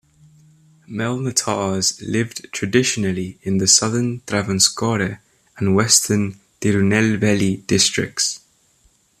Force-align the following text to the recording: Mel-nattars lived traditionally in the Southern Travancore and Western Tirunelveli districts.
Mel-nattars 0.87 2.01
lived 2.01 2.51
traditionally 2.51 3.37
in 3.43 3.59
the 3.59 3.67
Southern 3.67 4.21
Travancore 4.25 5.21
and 5.59 5.75
Western 5.75 6.39
Tirunelveli 6.59 7.67
districts. 7.67 8.39